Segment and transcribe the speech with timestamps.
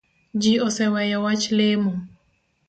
[0.41, 1.93] Ji oseweyo wach lemo